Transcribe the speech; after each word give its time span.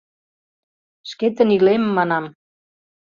—Шкетын 1.09 1.49
илем,— 1.57 1.83
манам. 1.97 2.25